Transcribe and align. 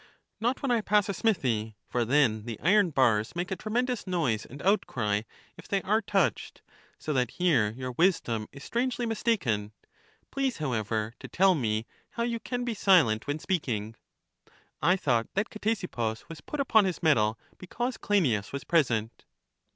Not 0.39 0.63
when 0.63 0.71
I 0.71 0.81
pass 0.81 1.09
a 1.09 1.13
smithy; 1.13 1.75
for 1.87 2.03
then 2.05 2.45
the 2.45 2.59
iron 2.59 2.89
bars 2.89 3.35
make 3.35 3.51
a 3.51 3.55
tremendous 3.55 4.07
noise 4.07 4.47
and 4.47 4.59
outcry 4.63 5.21
if 5.57 5.67
they 5.67 5.79
are 5.83 6.01
touched: 6.01 6.63
so 6.97 7.13
that 7.13 7.29
here 7.37 7.69
your 7.77 7.91
wisdom 7.91 8.47
is 8.51 8.63
strangely 8.63 9.05
mis 9.05 9.21
taken; 9.21 9.73
please, 10.31 10.57
however, 10.57 11.13
to 11.19 11.27
tell 11.27 11.53
me 11.53 11.85
how 12.09 12.23
you 12.23 12.39
can 12.39 12.65
be 12.65 12.73
silent 12.73 13.27
when 13.27 13.37
speaking 13.37 13.93
(I 14.81 14.95
thought 14.95 15.27
that 15.35 15.51
Ctesippus 15.51 16.27
was 16.27 16.41
put 16.41 16.59
upon 16.59 16.85
his 16.85 17.03
mettle 17.03 17.37
because 17.59 17.97
Cleinias 17.97 18.51
was 18.51 18.63
present) 18.63 19.25